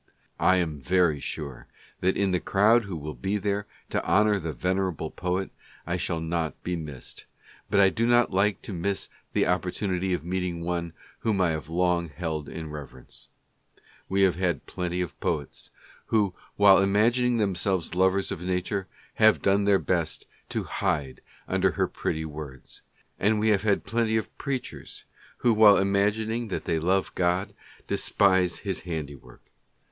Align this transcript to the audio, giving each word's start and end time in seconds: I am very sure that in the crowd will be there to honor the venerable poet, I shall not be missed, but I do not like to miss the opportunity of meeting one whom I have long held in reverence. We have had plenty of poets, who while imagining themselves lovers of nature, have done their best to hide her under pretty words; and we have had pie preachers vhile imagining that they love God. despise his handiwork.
I 0.39 0.55
am 0.55 0.79
very 0.81 1.19
sure 1.19 1.67
that 1.99 2.17
in 2.17 2.31
the 2.31 2.39
crowd 2.39 2.85
will 2.85 3.13
be 3.13 3.37
there 3.37 3.67
to 3.91 4.03
honor 4.03 4.39
the 4.39 4.51
venerable 4.51 5.11
poet, 5.11 5.51
I 5.85 5.95
shall 5.97 6.19
not 6.19 6.63
be 6.63 6.75
missed, 6.75 7.27
but 7.69 7.79
I 7.79 7.89
do 7.89 8.07
not 8.07 8.31
like 8.31 8.63
to 8.63 8.73
miss 8.73 9.09
the 9.33 9.45
opportunity 9.45 10.11
of 10.15 10.23
meeting 10.25 10.61
one 10.63 10.93
whom 11.19 11.39
I 11.39 11.51
have 11.51 11.69
long 11.69 12.09
held 12.09 12.49
in 12.49 12.71
reverence. 12.71 13.27
We 14.09 14.23
have 14.23 14.37
had 14.37 14.65
plenty 14.65 15.01
of 15.01 15.19
poets, 15.19 15.69
who 16.07 16.33
while 16.55 16.79
imagining 16.79 17.37
themselves 17.37 17.93
lovers 17.93 18.31
of 18.31 18.41
nature, 18.41 18.87
have 19.21 19.39
done 19.43 19.65
their 19.65 19.77
best 19.77 20.25
to 20.49 20.63
hide 20.63 21.21
her 21.45 21.53
under 21.53 21.87
pretty 21.87 22.25
words; 22.25 22.81
and 23.19 23.39
we 23.39 23.49
have 23.49 23.61
had 23.61 23.85
pie 23.85 24.19
preachers 24.39 25.03
vhile 25.43 25.79
imagining 25.79 26.47
that 26.47 26.65
they 26.65 26.79
love 26.79 27.13
God. 27.13 27.53
despise 27.85 28.57
his 28.65 28.79
handiwork. 28.79 29.43